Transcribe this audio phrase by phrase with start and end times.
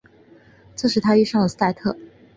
[0.75, 1.95] 这使他碰遇上了斯莱特。